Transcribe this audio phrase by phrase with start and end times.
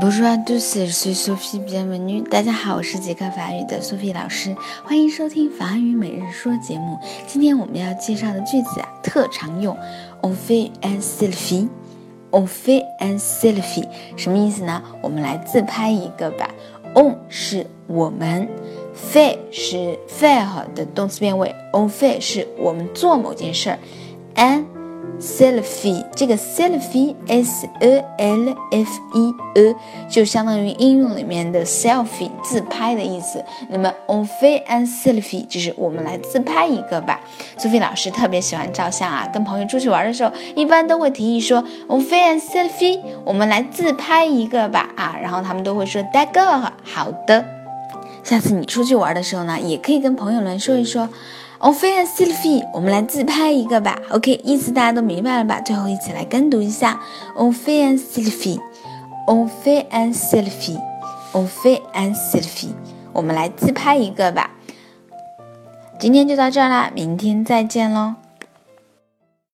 [0.00, 2.22] Bonjour à tous, je suis Sophie bienvenue。
[2.22, 6.98] 大家好，我是杰克法语的 Sophie 老师，欢迎收听法语每日说节目。
[7.26, 9.76] 今天我们要介绍的句子啊，特常用
[10.22, 14.82] ，on fait un selfie，on fait un selfie，什么意思呢？
[15.02, 16.48] 我们来自拍一个吧。
[16.94, 18.48] on 是我们
[18.96, 23.78] ，fait 是 faire 的动词变位，on fait 是我们做某件事儿
[24.36, 24.64] ，an
[25.20, 29.74] Selfie，这个 selfie，s e l f e e，
[30.10, 33.44] 就相当于应用里面的 selfie，自拍的意思。
[33.68, 37.20] 那么 on fait un selfie，就是我们来自拍一个吧。
[37.56, 47.44] 苏菲老师特别喜欢照相啊，跟朋友出去玩的时候，一般都会提议说 on fait un selfie，我们来自拍一个吧啊，然后他们都会说 d'accord，好的。
[48.24, 51.08] 下次你出去玩的时候呢，也可以跟朋友们说一说。
[51.64, 53.96] On fait un selfie，我们来自拍一个吧。
[54.10, 55.60] OK，意思大家都明白了吧？
[55.60, 56.98] 最后一起来跟读一下。
[57.38, 62.72] On fait un selfie，On fait un selfie，On fait un selfie，
[63.12, 64.50] 我们来自拍一个吧。
[66.00, 68.14] 今天就到这儿啦，明天再见喽。